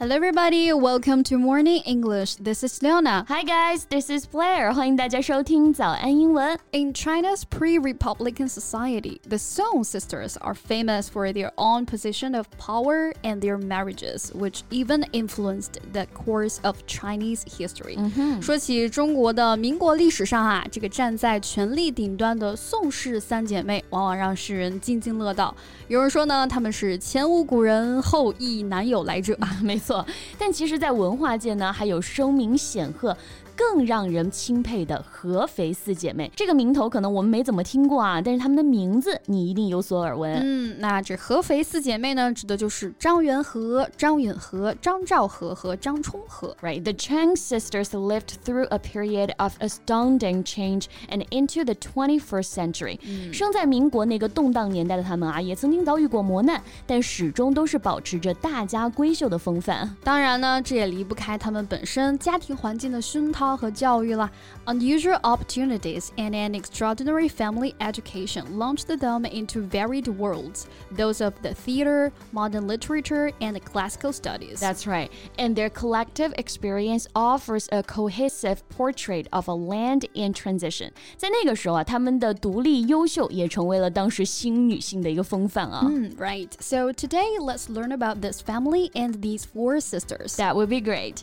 [0.00, 0.72] Hello, everybody.
[0.72, 2.36] Welcome to Morning English.
[2.36, 3.24] This is Leona.
[3.28, 3.86] Hi, guys.
[3.88, 4.72] This is Blair.
[4.72, 6.58] 欢迎大家收听早安英文。
[6.72, 13.40] In China's pre-republican society, the Song sisters are famous for their own position of power and
[13.40, 17.96] their marriages, which even influenced the course of Chinese history.
[18.42, 25.54] 说起中国的民国历史上啊，这个站在权力顶端的宋氏三姐妹，往往让世人津津乐道。
[25.88, 29.36] 有人说呢，她们是前无古人，后亦难有来者。
[29.62, 29.89] 没错。
[30.37, 33.15] 但其实，在文化界呢，还有声名显赫。
[33.61, 40.33] 更让人钦佩的合肥四姐妹，这个名头可能我们没怎么听过啊，但是她们的名字你一定有所耳闻。
[40.41, 46.57] 嗯，那这合肥四姐妹呢，指的就是张元和、张允和、张兆和和张充和。
[46.59, 52.99] Right, the Chang sisters lived through a period of astounding change and into the 21st century。
[53.31, 59.95] 生在民国那个动荡年代的她们啊，也曾经遭遇过磨难，但始终都是保持着大家闺秀的风范。
[60.03, 63.50] 当然呢，这也离不开她们本身家庭环境的熏陶。
[63.50, 64.30] 和教育了，
[64.66, 72.12] unusual opportunities and an extraordinary family education launched them into varied worlds, those of the theater,
[72.32, 74.60] modern literature, and classical studies.
[74.60, 80.90] That's right, and their collective experience offers a cohesive portrait of a land in transition.
[81.16, 85.82] 在那个时候啊，他们的独立优秀也成为了当时新女性的一个风范啊。
[85.84, 86.50] Mm, right.
[86.60, 90.36] So today, let's learn about this family and these four sisters.
[90.36, 91.22] That would be great.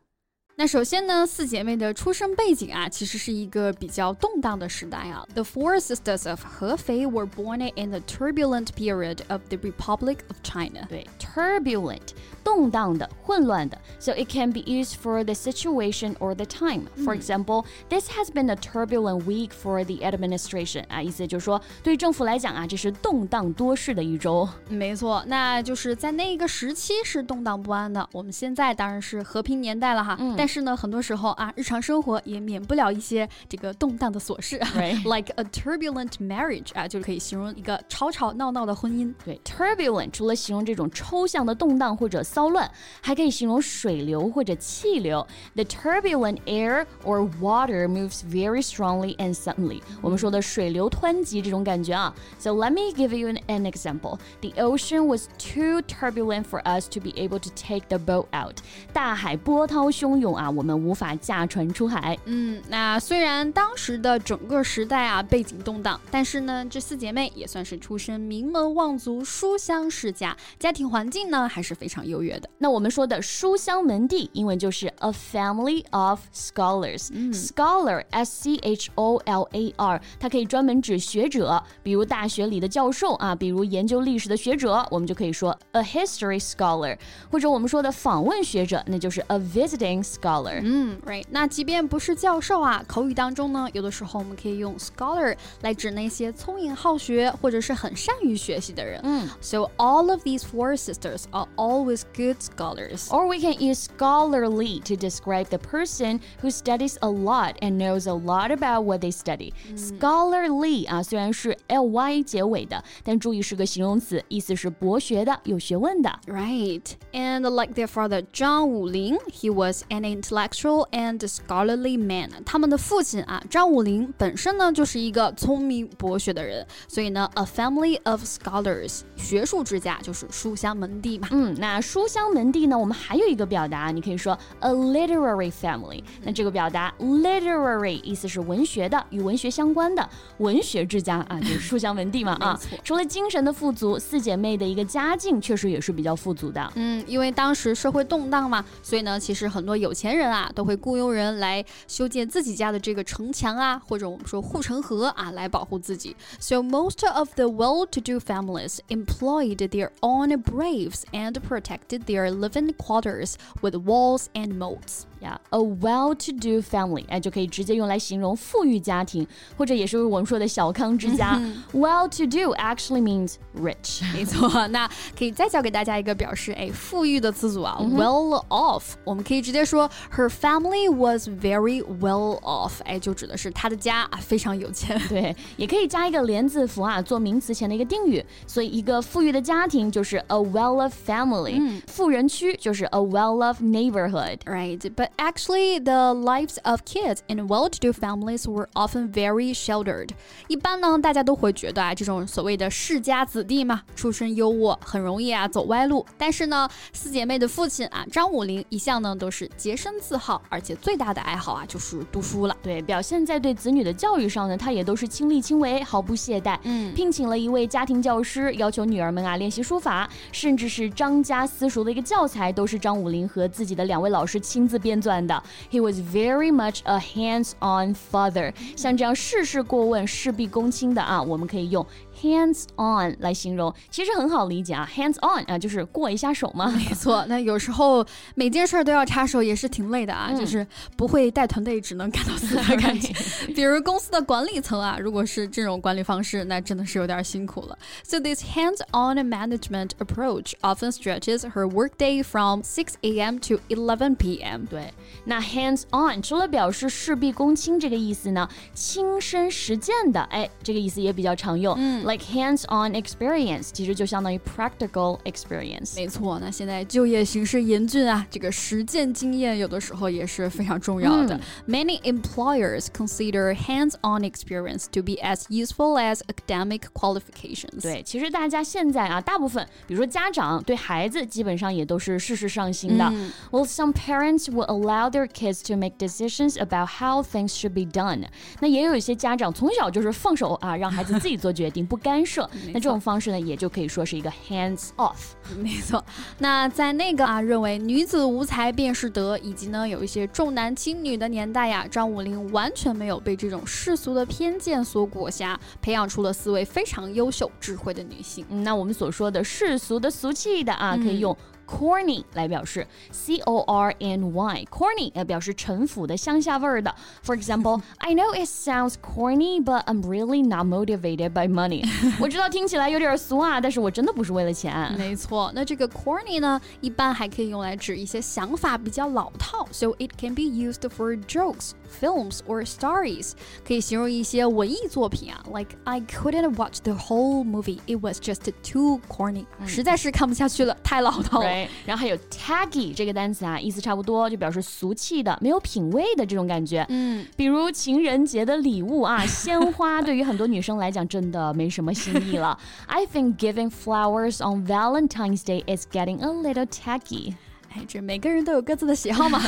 [0.60, 5.22] 那首先呢，四姐妹的出生背景啊，其实是一个比较动荡的时代啊。
[5.34, 10.86] The four sisters of Hefei were born in the turbulent period of the Republic of China.
[10.88, 13.78] 对，turbulent，动荡的、混乱的。
[13.98, 16.86] So it can be used for the situation or the time.
[17.04, 20.86] For example, this has been a turbulent week for the administration.
[20.88, 24.48] 啊，意思就是说，对政府来讲啊，这是动荡多事的一周。
[24.70, 28.08] 没错，那就是在那个时期是动荡不安的。
[28.12, 30.18] 我们现在当然是和平年代了哈。
[30.34, 34.56] 但 是呢，很多时候啊，日常生活也免不了一些这个动荡的琐事，
[35.04, 39.12] like a turbulent marriage 啊，就是可以形容一个吵吵闹闹的婚姻。
[39.24, 45.26] 对，turbulent 除了形容这种抽象的动荡或者骚乱，还可以形容水流或者气流。
[45.54, 49.80] The turbulent air or water moves very strongly and suddenly。
[50.00, 52.14] 我们说的水流湍急这种感觉啊。
[52.38, 54.18] So let me give you an an example.
[54.42, 58.58] The ocean was too turbulent for us to be able to take the boat out。
[58.92, 60.29] 大海波涛汹涌。
[60.33, 62.17] 啊，我们无法驾船出海。
[62.25, 72.49] 嗯，那虽然当时的整个时代啊背景动荡，但是呢，这四姐妹也算是出身名门望族、书香世家，家庭环境呢还是非常优越的。
[72.57, 77.09] 那我们说的书香门第，英文就是 a family of scholars。
[77.31, 86.97] Scholar，s c h o l a r，它可以专门指学者，比如大学里的教授啊，比如研究历史的学者，我们就可以说 a history scholar，
[87.29, 90.20] 或者我们说的访问学者，那就是 a visiting scholar。
[90.20, 90.60] scholar。
[90.62, 91.24] 嗯，right。
[91.30, 99.00] 那即便不是教授啊，口语当中呢，有的时候我们可以用 scholar 来指那些聪颖好学或者是很善于学习的人。
[99.04, 103.08] 嗯，So all of these four sisters are always good scholars.
[103.08, 108.06] Or we can use scholarly to describe the person who studies a lot and knows
[108.06, 109.52] a lot about what they study.
[109.76, 116.10] Scholarly 啊，虽然是 ly 结尾的，但注意是个形容词，意思是博学的、有学问的。
[116.26, 116.82] Right.
[117.12, 122.29] And like their father Zhang Wuling, he was an intellectual and scholarly man。
[122.45, 131.27] 他们的父亲啊，张武龄本身呢就是一个聪明博学的人，所以呢，a family of scholars，学术之家就是书香门第嘛。
[131.31, 136.03] 嗯，那书香门第呢，我们还有一个表达，你可以说 a literary family。
[136.23, 140.07] 那这个表达 literary 意思是文学的，与文学相关的
[140.37, 142.59] 文学之家啊，就是书香门第嘛 啊。
[142.83, 146.71] 除了精神的富足，四姐妹的一个家境确实也是比较富足的。
[146.75, 150.16] 嗯，因为当时社会动荡嘛，所以呢，其实很多有钱。
[150.16, 156.16] 人啊，都会雇佣人来修建自己家的这个城墙啊，或者我们说护城河啊，来保护自己。
[156.40, 163.74] So most of the well-to-do families employed their own braves and protected their living quarters with
[163.74, 165.02] walls and moats.
[165.20, 169.26] 呀、yeah,，a well-to-do family，哎，就可以直接用来形容富裕家庭，
[169.56, 171.40] 或者也是我们说的小康之家。
[171.72, 174.68] well-to-do actually means rich，没错。
[174.68, 185.00] 那可以再教给大家一个表示哎富裕的词组啊、嗯、，well off，我们可以直接说 her family was very well off，哎，就指的是她的家啊非常有钱。
[185.08, 188.24] 对，也可以加一个连字符啊，做名词前的一个定语。
[188.46, 194.38] 所以一个富裕的家庭就是 a well-off family，、嗯、富人区就是 a well-off neighborhood。
[194.44, 194.78] Right,
[195.17, 200.09] but actually, the lives of kids in well-to-do families were often very sheltered.
[200.47, 206.05] 一般呢，大家都会觉得啊，这种所谓的世家子弟嘛，出身优渥，很容易啊走歪路。
[206.17, 212.55] 但是呢，四姐妹的父亲啊，张武林一向呢都是洁身自好，而且最大的爱好啊就是读书了。
[212.61, 216.57] 对，表现在对子女的教育上呢，他也都是亲力亲为，毫不懈怠。
[216.63, 225.42] 嗯，聘请了一位家庭教师，要求女儿们啊练习书法，甚至是张家私塾的一个教材，都是张武林和自己的两位老师亲自编撰的。
[225.70, 228.52] He was very much a hands-on father。
[228.76, 231.86] 像这样事事过问、事必躬亲的啊，我们可以用
[232.20, 234.88] hands on 来形容，其实很好理解啊。
[234.94, 236.66] hands on 啊，就是过一下手嘛。
[236.68, 238.04] 没错，那有时候
[238.34, 240.28] 每件事都要插手，也是挺累的啊。
[240.30, 240.66] 嗯、就是
[240.96, 243.12] 不会带团队，只能干到死的感觉。
[243.54, 247.78] 比如公司的管理层啊，如果是这种管理方式，那真的是有点辛苦了。
[248.02, 253.38] So this hands-on management approach often stretches her workday from 6 a.m.
[253.40, 254.66] to 11 p.m.
[254.66, 254.89] 对，
[255.24, 261.74] 那 hands on 除了表示事必躬亲这个意思呢，亲身实践的，哎，这个意思也比较常用。
[261.78, 265.94] 嗯 like hands-on experience，其实就相当于 practical experience。
[265.96, 271.36] 没错，那现在就业形势严峻啊，这个实践经验有的时候也是非常重要的。
[271.36, 277.82] 嗯、 Many employers consider hands-on experience to be as useful as academic qualifications。
[277.82, 283.04] 对，其实大家现在啊，大部分，比如说家长对孩子，基本上也都是事事上心的。
[283.06, 287.81] 嗯、 Well, some parents will allow their kids to make decisions about how things should be
[287.81, 288.25] done。
[288.59, 291.85] 那也有一些家长从小就是放手啊，让孩子自己做决定。
[291.85, 295.33] 不干涉， 那这种方式呢，也就可以说是一个 hands off。
[295.57, 296.03] 没错，
[296.37, 308.45] 那在那个啊认为女子无才便是德，以及呢有一些重男轻女的年代呀，张武龄完全没有被这种世俗的偏见所裹挟，培养出了四位非常优秀、智慧的女性。
[308.49, 311.35] 嗯，那我们所说的世俗的、俗气的啊，可以用。
[311.70, 316.94] corny 来表示，c o r n y，corny 呃表示陈腐的、乡下味儿的。
[317.24, 321.84] For example, I know it sounds corny, but I'm really not motivated by money
[322.20, 324.94] 。我知道听起来有点俗啊，但是我真的不是为了钱。
[324.96, 333.32] 没错，那这个 corny 呢，一般还可以用来指一些想法比较老套，so it can be used for jokes, films or stories，
[333.66, 341.56] 可以形容一些文艺作品啊，like I couldn't watch the whole movie, it was just too corny，、实在是看不下去了，太老套了。
[341.85, 346.85] 然后还有 taggy 这个单词啊，意思差不多，就表示俗气的、没有品味的这种感觉。
[346.89, 352.57] 嗯，比如情人节的礼物啊，鲜花对于很多女生来讲真的没什么新意了。
[352.87, 357.35] I think giving flowers on Valentine's Day is getting a little tacky.
[357.73, 359.41] 哎，这每个人都有各自的喜好嘛。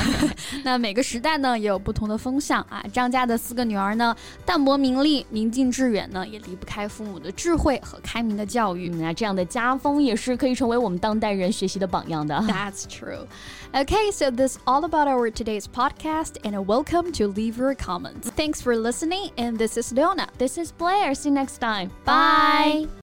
[0.64, 2.84] 那每个时代呢，也有不同的风向啊。
[2.94, 4.16] 张家的四个女儿呢，
[4.46, 8.90] 淡泊名利、宁静致远呢，也离不开父母的智慧和开明的教育。
[8.90, 12.36] 嗯，那这样的家风也是可以成为我们当代人学习的榜样的。
[12.48, 13.28] That's true.
[13.74, 18.30] Okay, so this all about our today's podcast, and welcome to leave your comments.
[18.38, 20.28] Thanks for listening, and this is Leona.
[20.38, 21.14] This is Blair.
[21.14, 21.90] See you next time.
[22.06, 23.03] Bye.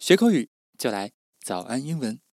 [0.00, 1.12] 学口语就来
[1.44, 2.22] 早安英文。